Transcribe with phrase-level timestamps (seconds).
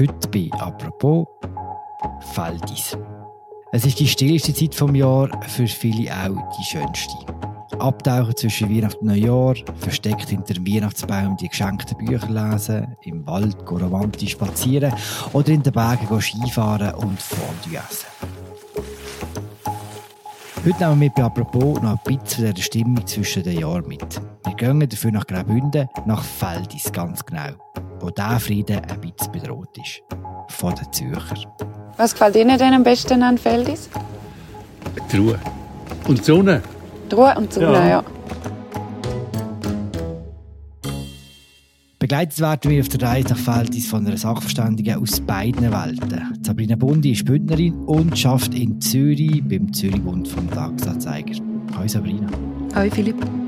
[0.00, 1.26] Heute bei «Apropos»
[2.32, 2.96] Feldis.
[3.70, 7.12] Es ist die stillste Zeit vom Jahr, für viele auch die schönste.
[7.78, 13.58] Abtauchen zwischen Weihnachten und Neujahr, versteckt hinter dem Weihnachtsbaum die geschenkten Bücher lesen, im Wald
[13.70, 14.94] romantisch spazieren
[15.34, 18.06] oder in den Bergen Skifahren und Fondue essen.
[20.64, 24.18] Heute nehmen wir bei «Apropos» noch ein bisschen der Stimmung zwischen den Jahren mit.
[24.46, 27.50] Wir gehen dafür nach Graubünden, nach Feldis ganz genau,
[28.00, 30.02] wo dieser Frieden ein bisschen bedroht ist.
[30.48, 31.56] Von den Zürcher.
[31.96, 33.88] Was gefällt Ihnen denn am besten an Feldis?
[35.12, 35.38] Die Ruhe.
[36.08, 36.62] Und die Sonne.
[37.10, 37.88] Die Ruhe und die Sonne, ja.
[37.88, 38.04] ja.
[41.98, 46.38] Begleitet werden wir auf der Reise nach Feldis von einer Sachverständigen aus beiden Welten.
[46.42, 51.34] Sabrina Bundi ist Bündnerin und schafft in Zürich beim Zürich Bund vom Tagesanzeiger.
[51.76, 52.26] Hallo Sabrina.
[52.74, 53.39] Hallo Philipp.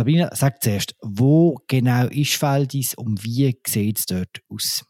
[0.00, 4.82] Sabrina, sag zuerst, wo genau ist Feldis und wie sieht es dort aus?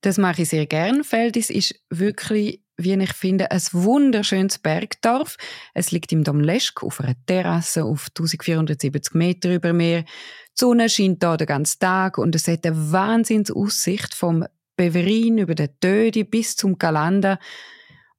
[0.00, 1.02] Das mache ich sehr gern.
[1.02, 5.38] Feldis ist wirklich, wie ich finde, ein wunderschönes Bergdorf.
[5.74, 10.02] Es liegt im Domleschk auf einer Terrasse auf 1470 Meter über Meer.
[10.02, 10.06] Die
[10.54, 14.44] Sonne scheint da den ganzen Tag und es hat eine Wahnsinnsaussicht vom
[14.76, 17.40] Beverin über den Tödi bis zum Galanda.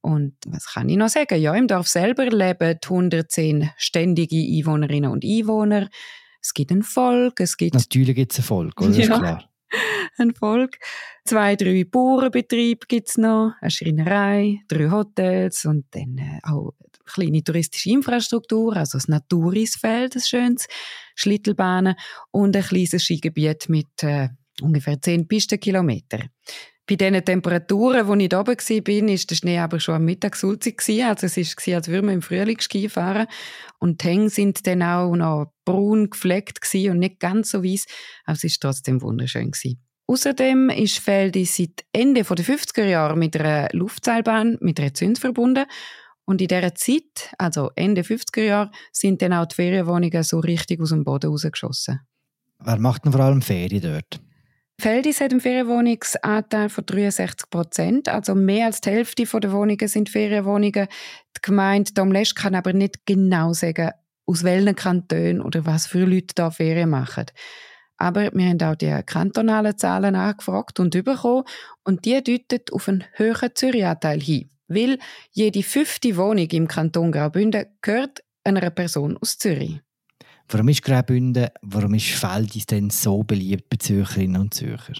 [0.02, 1.40] Und was kann ich noch sagen?
[1.40, 5.88] Ja, im Dorf selber leben 110 ständige Einwohnerinnen und Einwohner.
[6.42, 7.74] Es gibt ein Volk, es gibt...
[7.74, 8.90] Natürlich gibt es ein Volk, oder?
[8.90, 9.00] Ja.
[9.00, 9.50] Ist klar.
[10.18, 10.78] ein Volk.
[11.24, 16.72] Zwei, drei Bauernbetriebe gibt es noch, eine Schreinerei, drei Hotels und dann äh, auch
[17.04, 20.66] kleine touristische Infrastruktur, also das Naturisfeld, ein schönes,
[21.14, 21.94] Schlittelbahnen
[22.30, 24.28] und ein kleines Skigebiet mit äh,
[24.62, 26.30] ungefähr zehn Pistenkilometern.
[26.90, 30.34] Bei diesen Temperaturen, wo ich da oben war, ist der Schnee aber schon am Mittag
[30.34, 33.28] sulzig Also es war, als würden wir im Frühling Ski fahren.
[33.78, 37.86] Und die Hänge sind dann auch noch braun gefleckt und nicht ganz so weiß.
[38.24, 39.52] Aber es war trotzdem wunderschön.
[40.08, 45.66] Außerdem ist Feldi seit Ende der 50er Jahre mit einer Luftseilbahn, mit einer Zünd verbunden.
[46.24, 50.80] Und in dieser Zeit, also Ende 50er Jahre, sind dann auch die Ferienwohnungen so richtig
[50.80, 52.00] aus dem Boden rausgeschossen.
[52.58, 54.20] Wer macht denn vor allem Ferien dort?
[54.80, 60.08] Feldis hat einen Ferienwohnungsanteil von 63 Prozent, also mehr als die Hälfte der Wohnungen sind
[60.08, 60.88] Ferienwohnungen.
[61.36, 63.90] Die Gemeinde Domlesch kann aber nicht genau sagen,
[64.26, 67.26] aus welchen Kantonen oder was für Leute da Ferien machen.
[67.96, 71.44] Aber wir haben auch die kantonalen Zahlen angefragt und bekommen
[71.84, 74.50] und die deuten auf einen höheren Zürich-Anteil hin.
[74.68, 74.98] Weil
[75.32, 79.80] jede fünfte Wohnung im Kanton Graubünden gehört einer Person aus Zürich.
[80.52, 84.94] Warum ist Graubünden, warum ist Feldis denn so beliebt bei Zürcherinnen und Zürcher?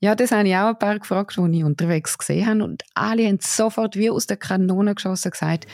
[0.00, 2.64] Ja, das habe ich auch ein paar gefragt, die ich unterwegs gesehen habe.
[2.64, 5.66] Und alle haben sofort wie aus der Kanone geschossen gesagt.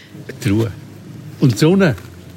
[0.45, 0.73] Die Ruhe.
[1.39, 1.95] Und die Sonne.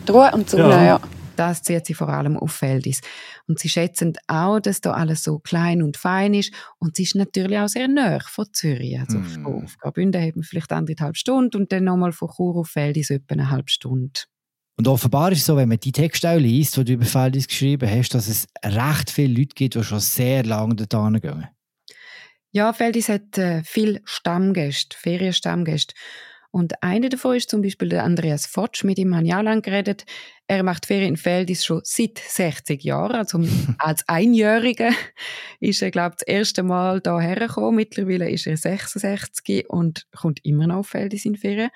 [0.08, 0.86] Die Ruhe und die Sonne, ja.
[0.86, 1.02] ja.
[1.36, 3.02] Das zieht sie vor allem auf Feldis.
[3.48, 6.54] Und sie schätzen auch, dass da alles so klein und fein ist.
[6.78, 9.00] Und sie ist natürlich auch sehr nah von Zürich.
[9.00, 9.48] Also mm.
[9.48, 13.34] auf Graubünden haben wir vielleicht anderthalb Stunden und dann nochmal von Chur auf Feldis etwa
[13.34, 14.20] eine halbe Stunde.
[14.80, 17.50] Und offenbar ist es so, wenn man die Texte auch liest, die du über Feldis
[17.50, 21.50] geschrieben hast, dass es recht viele Leute gibt, die schon sehr lange dorthin gehen.
[22.52, 25.94] Ja, Feldis hat äh, viele Stammgäste, Ferienstammgäste.
[26.52, 29.62] Und einer davon ist zum Beispiel der Andreas Fotsch, mit ihm habe ich auch lange
[29.62, 30.06] geredet.
[30.48, 33.38] Er macht Ferien in Feldis schon seit 60 Jahren, also
[33.80, 34.92] als Einjähriger
[35.60, 37.76] ist er, glaube ich, das erste Mal hierher gekommen.
[37.76, 41.70] Mittlerweile ist er 66 und kommt immer noch auf Feldis in Ferien.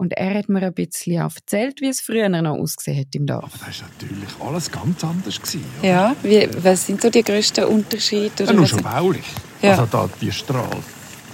[0.00, 3.26] Und er hat mir ein bisschen auch erzählt, wie es früher noch ausgesehen hat im
[3.26, 3.44] Dorf.
[3.44, 5.42] Aber das war natürlich alles ganz anders.
[5.42, 8.44] Gewesen, ja, wie, was sind so die grössten Unterschiede?
[8.44, 9.26] ja, nur schon baulich.
[9.60, 9.72] Ja.
[9.72, 10.78] Also da, die Straße,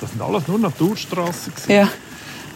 [0.00, 1.52] das sind alles nur Naturstraßen.
[1.68, 1.88] Ja.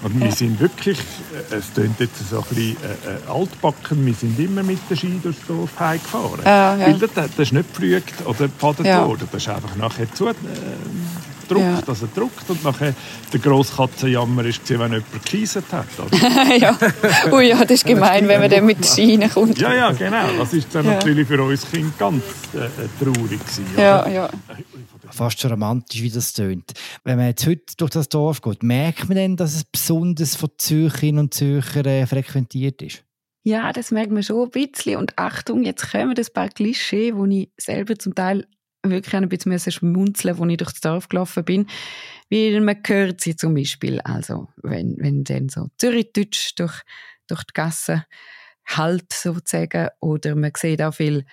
[0.02, 4.14] Und wir sind wirklich, äh, es klingt jetzt so ein bisschen äh, äh, altbacken, wir
[4.14, 6.40] sind immer mit der Ski durchs Dorf heimgefahren.
[6.44, 6.86] Ja, ja.
[6.86, 9.06] Weil das, das ist nicht geflügt oder gefadet ja.
[9.06, 10.34] worden, das ist einfach nachher zu, äh,
[11.50, 11.80] druckt, ja.
[11.82, 12.48] dass er druckt.
[12.48, 12.94] Und nachher
[13.32, 15.86] der grosse Katzenjammer war, wenn jemand gekieset hat.
[16.60, 16.76] ja.
[17.32, 19.58] Ui, ja, das ist gemein, wenn man dann mit der Schiene kommt.
[19.58, 20.26] Ja, ja, genau.
[20.38, 20.92] Das ist dann ja.
[20.92, 22.22] natürlich für uns Kinder ganz
[22.54, 22.68] äh,
[23.02, 23.66] traurig gewesen.
[23.76, 24.30] Ja, ja.
[25.10, 26.72] Fast schon romantisch, wie das tönt.
[27.04, 30.50] Wenn man jetzt heute durch das Dorf geht, merkt man dann, dass es besonders von
[30.56, 33.04] Zürcherinnen und Zürchern äh, frequentiert ist?
[33.42, 34.98] Ja, das merkt man schon ein bisschen.
[34.98, 38.46] Und Achtung, jetzt kommen ein paar Klischee, die ich selber zum Teil
[38.82, 41.66] wirklich ein bisschen schmunzeln, als ich durchs Dorf gelaufen bin.
[42.30, 46.82] Weil man hört sie zum Beispiel, also wenn, wenn dann so Zürichdeutsch durch,
[47.26, 48.04] durch die Gasse
[48.66, 51.24] halt sozusagen, oder man sieht auch viel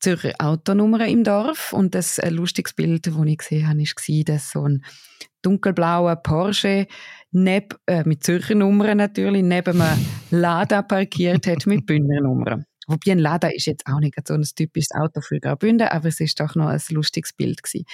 [0.00, 4.50] Zürcher Autonummern im Dorf und das ein lustiges Bild, das ich gesehen habe, war, dass
[4.50, 4.84] so ein
[5.42, 6.86] dunkelblauer Porsche
[7.30, 12.66] neb, äh, mit Zürcher Nummern natürlich neben einem Lada parkiert hat mit Bündner Nummern.
[12.86, 16.20] Wobei ein Lada ist jetzt auch nicht so ein typisches Auto für Graubünden, aber es
[16.20, 17.84] ist doch noch ein lustiges Bild gewesen.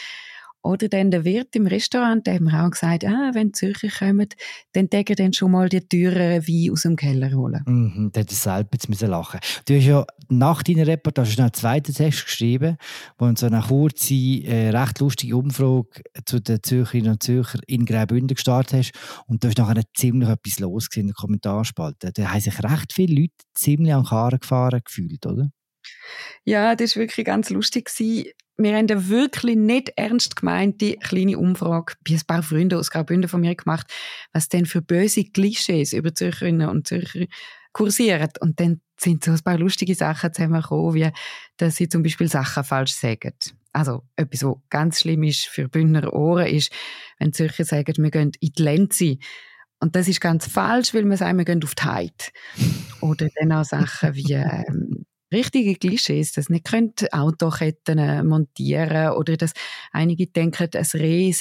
[0.63, 4.29] Oder dann der Wirt im Restaurant, der hat mir auch gesagt, ah, wenn Zürcher kommen,
[4.73, 7.63] dann denken dann schon mal die teuren Wein aus dem Keller holen.
[7.67, 11.53] Mhm, da hätte ich selber jetzt lachen Du hast ja nach deiner Reportage noch einen
[11.53, 12.77] zweiten Text geschrieben,
[13.19, 17.85] wo du so eine kurze, äh, recht lustige Umfrage zu den Zürcherinnen und Zürchern in
[17.85, 19.25] Graubünden gestartet hast.
[19.27, 22.13] Und da ist nachher ziemlich etwas los in der Kommentarspalte.
[22.13, 25.51] Da haben sich recht viele Leute ziemlich an Karren gefahren gefühlt, oder?
[26.45, 27.91] Ja, das war wirklich ganz lustig
[28.57, 33.29] wir haben eine wirklich nicht ernst gemeinte kleine Umfrage bei ein paar Freunden aus Graubünden
[33.29, 33.87] von mir gemacht,
[34.33, 37.27] was denn für böse Klischees über Zürcherinnen und Zürcher
[37.73, 38.29] kursieren.
[38.41, 41.11] Und dann sind so ein paar lustige Sachen zusammengekommen, wie,
[41.57, 43.35] dass sie zum Beispiel Sachen falsch sagen.
[43.73, 46.71] Also, etwas, was ganz schlimm ist für Bündner Ohren, ist,
[47.19, 49.19] wenn Zürcher sagen, wir gehen in die Lenzi.
[49.81, 52.33] Und das ist ganz falsch, weil wir sagen, wir gehen auf die Heid.
[53.01, 59.37] Oder dann auch Sachen wie, ähm, richtige Klischees, dass nicht könnt Autoketten äh, montieren oder
[59.37, 59.53] dass
[59.93, 61.33] einige denken, es sei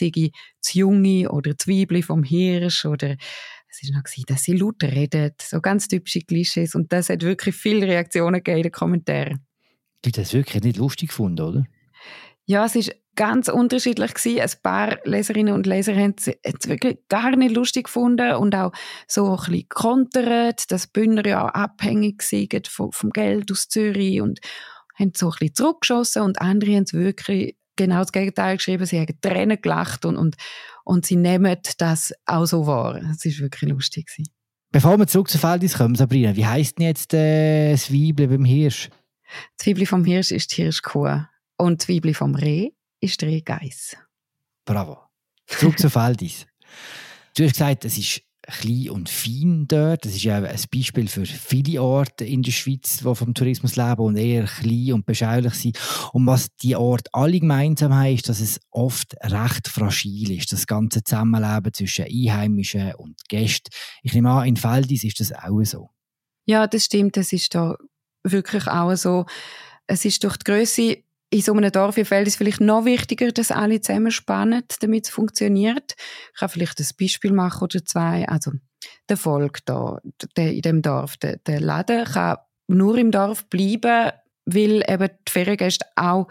[0.62, 3.18] zu junge oder Zwiebel vom Hirsch oder
[3.70, 7.22] es ist noch gewesen, dass sie laut reden, so ganz typische Klischees und das hat
[7.22, 9.46] wirklich viele Reaktionen gegeben in den Kommentaren.
[10.02, 11.66] Du hast das wirklich nicht lustig gefunden, oder?
[12.46, 14.42] Ja, es ist ganz unterschiedlich gewesen.
[14.42, 18.72] Ein paar Leserinnen und Leser haben es wirklich gar nicht lustig gefunden und auch
[19.08, 24.22] so ein bisschen kontert, dass Bündner ja auch abhängig sind vom, vom Geld aus Zürich
[24.22, 24.40] und
[24.98, 28.86] haben so ein bisschen zurückgeschossen und andere haben es wirklich genau das Gegenteil geschrieben.
[28.86, 30.36] Sie haben Tränen gelacht und, und,
[30.84, 32.98] und sie nehmen das auch so wahr.
[32.98, 34.08] Es war wirklich lustig.
[34.08, 34.32] Gewesen.
[34.72, 38.46] Bevor wir zurück zu Feldis kommen, Sabrina, wie heisst denn jetzt äh, das Weibli beim
[38.46, 38.90] Hirsch?
[39.58, 41.24] Das Weibli vom Hirsch ist die Hirschkuh
[41.58, 42.72] und das Weibli vom Reh
[43.02, 43.98] ist Drehgeiss.
[44.64, 44.98] Bravo.
[45.48, 46.46] Zurück zu Feldis.
[47.36, 50.06] Du hast gesagt, es ist klein und fein dort.
[50.06, 54.02] Das ist ja ein Beispiel für viele Orte in der Schweiz, die vom Tourismus leben
[54.02, 55.80] und eher klein und beschaulich sind.
[56.14, 60.52] Und was die Orte alle gemeinsam haben, ist, dass es oft recht fragil ist.
[60.52, 63.70] Das ganze Zusammenleben zwischen Einheimischen und Gästen.
[64.04, 65.90] Ich nehme an, in Feldis ist das auch so.
[66.46, 67.18] Ja, das stimmt.
[67.18, 67.76] Das ist da
[68.24, 69.26] wirklich auch so.
[69.88, 73.32] Es ist durch die Größe in so einem Dorf wie Feld ist vielleicht noch wichtiger,
[73.32, 75.96] dass alle zusammenspannen, damit es funktioniert.
[76.34, 78.28] Ich kann vielleicht ein Beispiel machen oder zwei.
[78.28, 78.52] Also,
[79.08, 80.00] der Volk da,
[80.36, 82.38] der in dem Dorf, der, der Laden kann
[82.68, 84.12] nur im Dorf bleiben,
[84.46, 86.28] weil eben die Feriengäste auch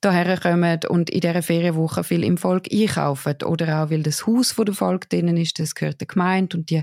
[0.00, 3.42] daher kommen und in dieser Ferienwoche viel im Volk einkaufen.
[3.44, 6.70] Oder auch, weil das Haus von der Volk drinnen ist, das gehört der Gemeinde und
[6.70, 6.82] die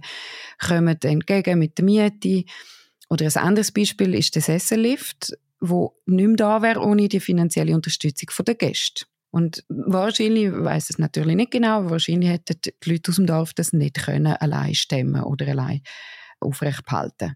[0.59, 2.43] kommen entgegen mit der Miete.
[3.09, 5.33] Oder ein anderes Beispiel ist der Sessellift
[5.69, 9.05] wo nicht mehr da wäre ohne die finanzielle Unterstützung der Gäste.
[9.31, 13.53] Und wahrscheinlich, ich weiss es natürlich nicht genau, wahrscheinlich hätten die Leute aus dem Dorf
[13.53, 15.81] das nicht können, allein stemmen oder allein
[16.39, 17.35] aufrecht behalten.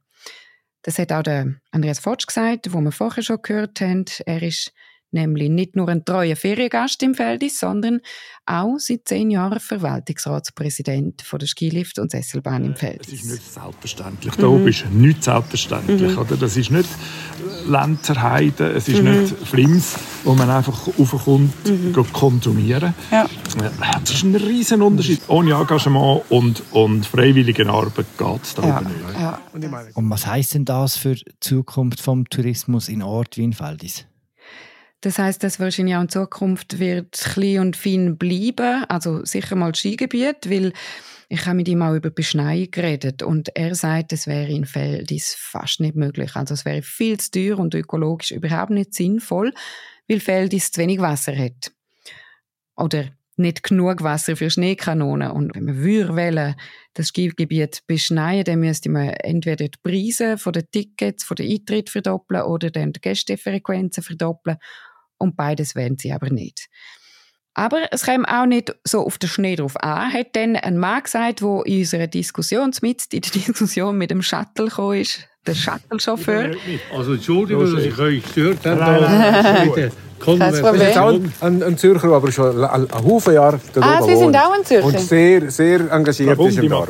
[0.82, 4.06] Das hat auch der Andreas Fortsch gesagt, wo wir vorher schon gehört haben.
[4.26, 4.72] Er ist
[5.12, 8.02] nämlich nicht nur ein treuer Feriengast im Feldis, sondern
[8.46, 13.12] auch seit zehn Jahren Verwaltungsratspräsident von der Skilift und Sesselbahn im Feldis.
[13.12, 14.38] Das ist nicht selbstverständlich.
[14.38, 14.42] Mhm.
[14.42, 16.14] Da oben ist nichts selbstverständlich.
[16.14, 16.18] Mhm.
[16.18, 16.38] Oder?
[16.38, 16.90] Das ist nicht
[17.68, 19.22] Lenzerheide, es ist mhm.
[19.22, 21.94] nicht Flims, wo man einfach raufkommt, mhm.
[22.12, 22.94] konsumieren.
[23.12, 23.28] Ja.
[23.44, 25.22] Das ist ein riesen Unterschied.
[25.28, 28.80] Ohne Engagement und, und freiwillige Arbeit geht es da ja.
[28.80, 29.20] oben nicht.
[29.20, 29.40] Ja.
[29.94, 34.06] Und was heisst denn das für die Zukunft des Tourismus in Ort wie in Feldis?
[35.02, 39.74] Das heißt, dass wahrscheinlich auch in Zukunft wird klein und fein bleiben, also sicher mal
[39.74, 40.74] Skigebiet, weil
[41.30, 45.36] ich habe mit ihm auch über Beschneiung geredet und er sagt, es wäre in Feldis
[45.38, 46.36] fast nicht möglich.
[46.36, 49.54] Also es wäre viel zu teuer und ökologisch überhaupt nicht sinnvoll,
[50.08, 51.72] weil Feldis zu wenig Wasser hat.
[52.76, 53.10] Oder
[53.40, 55.32] nicht genug Wasser für Schneekanonen.
[55.32, 56.56] Und wenn man würde
[56.94, 61.90] das Skigebiet beschneien, dann müsste man entweder die Preise von den Tickets, von den Eintritt
[61.90, 64.58] verdoppeln oder dann die Gästefrequenzen verdoppeln.
[65.20, 66.68] Und beides wollen sie aber nicht.
[67.54, 71.04] Aber es kam auch nicht so auf den Schnee drauf an, hat dann ein Mann
[71.04, 75.56] gesagt, der in unserer Diskussion, mit in der Diskussion mit dem Shuttle gekommen ist, der
[75.56, 76.52] Shuttle-Chauffeur.
[76.96, 79.92] Also Entschuldigung, dass ich euch gestört habe.
[80.20, 84.36] Das ist auch ein, ein Zürcher, aber schon einen Haufen Jahre dort Ah, Sie sind
[84.36, 84.86] auch ein Zürcher?
[84.86, 86.90] Und sehr, sehr engagiert ist im Dorf.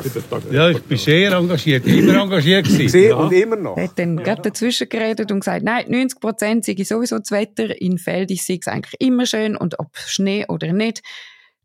[0.50, 3.02] Ja, ich bin sehr engagiert, immer engagiert gewesen.
[3.02, 3.16] Ja.
[3.16, 3.76] Und immer noch.
[3.76, 7.80] Er hat dann gerade dazwischen geredet und gesagt, nein, 90 Prozent sei sowieso das Wetter,
[7.80, 11.02] in Feldis sei es eigentlich immer schön und ob Schnee oder nicht.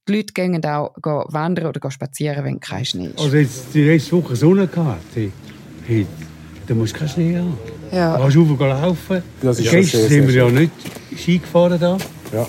[0.08, 0.94] Die Leute gehen auch
[1.30, 3.20] wandern oder spazieren, wenn kein Schnee ist.
[3.20, 5.02] Also jetzt die letzte Woche Sonne gehabt.
[5.16, 5.32] Hey,
[5.88, 6.06] hey,
[6.68, 7.58] da musst du keinen Schnee haben.
[7.92, 8.18] Ja.
[8.18, 9.10] Du kannst.
[9.42, 10.72] Das ist Gestern sind wir ja nicht
[11.18, 11.98] Ski gefahren da.
[12.34, 12.48] Ja.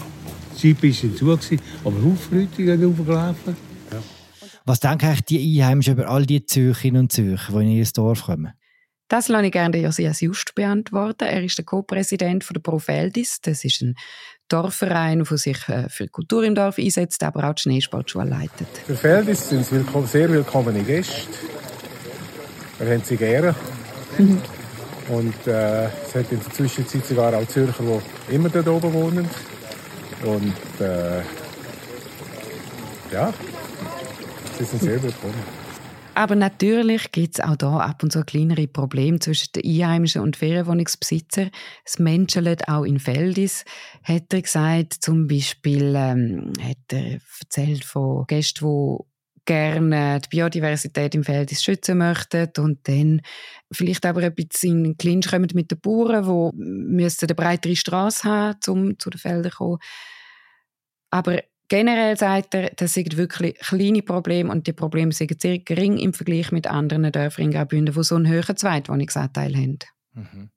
[0.55, 3.57] Die Ski waren zu, gewesen, aber Haufen Leute sind raufgelaufen.
[3.93, 3.99] Ja.
[4.65, 8.25] Was denken eigentlich die Einheimischen über all die Zürcherinnen und Zürcher, die in ihr Dorf
[8.25, 8.53] kommen?
[9.09, 11.25] Das lasse ich gerne Josias Just beantworten.
[11.25, 13.39] Er ist der Co-Präsident der Profeldis.
[13.41, 13.95] Das ist ein
[14.49, 18.67] Dorfverein, der sich äh, für Kultur im Dorf einsetzt, aber auch die Schneesportschule leitet.
[18.85, 21.29] Für Feldis sind es sehr willkommene Gäste.
[22.79, 23.55] Wir haben sie gerne.
[24.19, 24.41] Mhm.
[25.09, 27.85] Und äh, es hat in der Zwischenzeit sogar auch Zürcher,
[28.29, 29.29] die immer dort oben wohnen.
[30.25, 31.23] Und äh,
[33.13, 33.33] ja,
[34.59, 35.57] sie sind sehr willkommen.
[36.17, 40.37] Aber natürlich gibt es auch da ab und zu kleinere Probleme zwischen den Einheimischen und
[40.37, 41.51] Ferienwohnungsbesitzern.
[41.85, 43.67] Es menschelt auch in Feldis,
[44.03, 44.95] hat er gesagt.
[44.95, 49.05] Zum Beispiel ähm, hat er erzählt von Gästen, die
[49.47, 53.23] gerne die Biodiversität im Feldis schützen möchten und dann
[53.73, 58.29] vielleicht aber ein bisschen in den Clinch kommen mit den Bauern, die eine breitere Straße
[58.29, 59.79] haben, um zu den Feldern zu kommen.
[61.11, 65.99] Aber Generell sagt er, das sind wirklich kleine Probleme und die Probleme sind sehr gering
[65.99, 69.79] im Vergleich mit anderen Dörfern in Graubünden, die so einen höheren Zweitwohnungsanteil haben.
[70.13, 70.51] Mhm.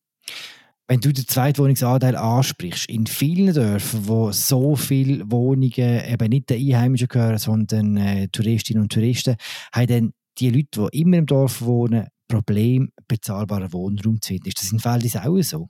[0.90, 6.60] Wenn du den Zweitwohnungsanteil ansprichst, in vielen Dörfern, wo so viele Wohnungen eben nicht den
[6.60, 9.36] Einheimischen gehören, sondern äh, Touristinnen und Touristen,
[9.72, 14.48] haben dann die Leute, die immer im Dorf wohnen, Problem, bezahlbaren Wohnraum zu finden.
[14.48, 15.70] Ist das in Feldis auch so?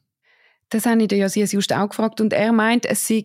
[0.69, 3.21] Das habe ich Josias just auch gefragt und er meint, es sei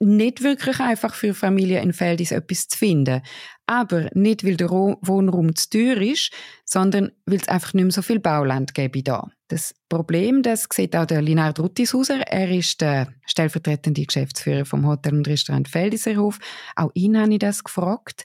[0.00, 3.22] nicht wirklich einfach für Familien in Feldis etwas zu finden.
[3.66, 6.32] Aber nicht, weil der Wohnraum zu teuer ist,
[6.64, 9.30] sondern weil es einfach nicht mehr so viel Bauland gäbe da.
[9.48, 12.20] Das Problem, das sieht auch der Linard Ruttishauser.
[12.20, 16.38] Er ist der stellvertretende Geschäftsführer vom Hotel und Restaurant Feldiserhof.
[16.76, 18.24] Auch ihn habe ich das gefragt.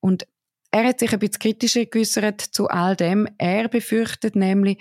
[0.00, 0.26] Und
[0.70, 3.26] er hat sich ein bisschen kritischer geäußert zu all dem.
[3.38, 4.78] Er befürchtet nämlich,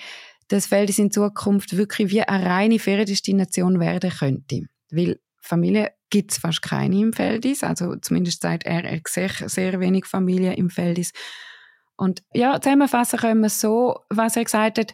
[0.49, 4.63] dass Feldis in Zukunft wirklich wie eine reine Feriendestination werden könnte.
[4.91, 7.63] Weil Familien gibt es fast keine im Feldis.
[7.63, 11.11] Also zumindest sagt er, er sieht sehr wenig Familien im Feldis.
[11.95, 14.93] Und ja, zusammenfassen können wir so, was er gesagt hat,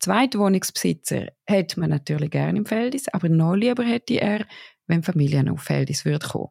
[0.00, 4.46] Zweitwohnungsbesitzer hätte man natürlich gerne im Feldis, aber noch lieber hätte er,
[4.86, 6.48] wenn Familien auf Feldis würde kommen.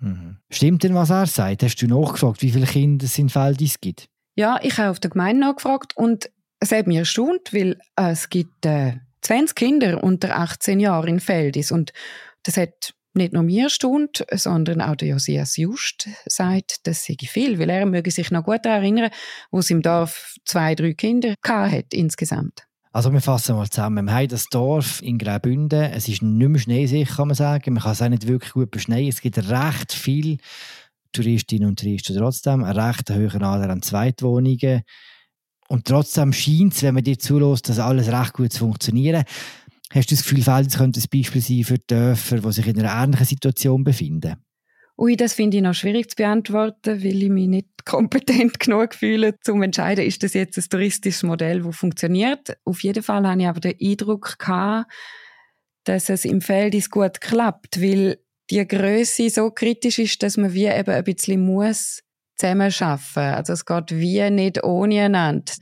[0.00, 0.38] Mhm.
[0.50, 1.62] Stimmt denn, was er sagt?
[1.62, 4.08] Hast du nachgefragt, wie viele Kinder es in Feldis gibt?
[4.36, 8.28] Ja, ich habe auf der Gemeinde nachgefragt und es hat mich erstaunt, weil äh, es
[8.30, 11.92] gibt äh, 20 Kinder unter 18 Jahren in Feldis und
[12.42, 17.58] das hat nicht nur mir stund, sondern auch der Josias Just sagt, das sei viel,
[17.58, 19.10] weil er möge sich noch gut daran erinnern,
[19.50, 22.66] wo es im Dorf zwei, drei Kinder hat insgesamt.
[22.94, 24.04] Also wir fassen mal zusammen.
[24.06, 25.82] Wir haben das Dorf in Graubünden.
[25.82, 27.74] Es ist nicht mehr schneesicher, kann man sagen.
[27.74, 29.08] Man kann es auch nicht wirklich gut beschneien.
[29.08, 30.36] Es gibt recht viele
[31.12, 32.62] Touristinnen und Touristen trotzdem.
[32.62, 34.82] Einen recht hohen Anteil an Zweitwohnungen.
[35.66, 39.24] Und trotzdem scheint es, wenn man dir zulässt, dass alles recht gut zu funktionieren.
[39.92, 43.02] Hast du das Gefühl, Feldes könnte ein Beispiel sein für Dörfer, die sich in einer
[43.02, 44.36] ähnlichen Situation befinden?
[44.96, 49.32] Ui, das finde ich noch schwierig zu beantworten, weil ich mich nicht kompetent genug fühle,
[49.32, 52.56] um zu entscheiden, ist das jetzt ein touristisches Modell, das funktioniert.
[52.64, 54.90] Auf jeden Fall habe ich aber den Eindruck gehabt,
[55.84, 58.18] dass es im Feldis gut klappt, weil
[58.50, 62.02] die Größe so kritisch ist, dass man wie eben ein bisschen muss
[62.36, 63.22] zusammen schaffen.
[63.22, 65.52] Also es geht wie nicht ohne einander.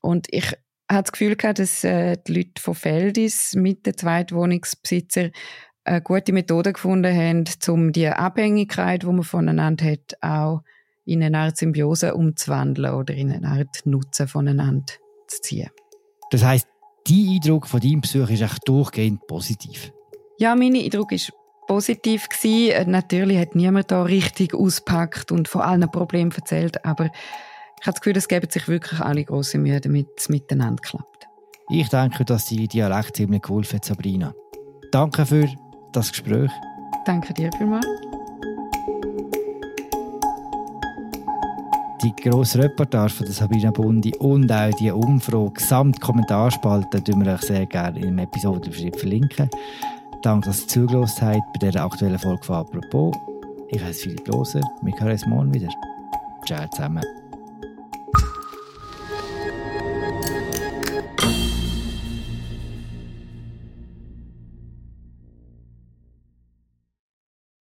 [0.00, 0.46] Und ich
[0.90, 5.32] habe das Gefühl gehabt, dass äh, die Leute von Feldis mit den Zweitwohnungsbesitzern
[5.84, 10.62] eine gute Methode gefunden haben, um die Abhängigkeit, die man voneinander hat, auch
[11.04, 14.92] in eine Art Symbiose umzuwandeln oder in eine Art Nutzen voneinander
[15.26, 15.70] zu ziehen.
[16.30, 16.66] Das heißt,
[17.06, 19.92] dein Eindruck von deinem Besuch ist echt durchgehend positiv?
[20.38, 21.32] Ja, mein Eindruck ist
[21.66, 22.90] positiv gewesen.
[22.90, 27.10] Natürlich hat niemand da richtig auspackt und von allen Problemen erzählt, aber
[27.80, 31.26] ich habe das Gefühl, es geben sich wirklich alle große Mühe, damit es miteinander klappt.
[31.68, 34.34] Ich denke, dass die Dialekt ziemlich geholfen hat, Sabrina.
[34.90, 35.48] Danke für
[35.94, 36.50] das Gespräch.
[37.04, 37.86] Danke dir vielmals.
[42.02, 47.40] Die grosse Reportage von Sabrina Bundi und auch die Umfrage samt Kommentarspalte tun wir euch
[47.40, 49.48] sehr gerne in der Episode verlinken.
[50.22, 53.16] Danke, dass ihr zugelassen habt bei dieser aktuellen Folge von «Apropos».
[53.70, 54.60] Ich heiße Philipp Loser.
[54.82, 55.68] Wir hören uns morgen wieder.
[56.46, 57.23] Ciao zusammen.